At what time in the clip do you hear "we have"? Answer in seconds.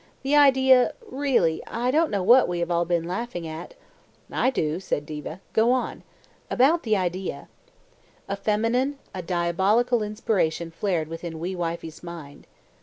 2.47-2.71